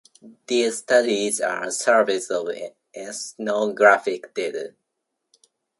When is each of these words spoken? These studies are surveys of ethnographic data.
These 0.47 0.79
studies 0.79 1.39
are 1.41 1.69
surveys 1.69 2.31
of 2.31 2.49
ethnographic 2.95 4.33
data. 4.33 4.73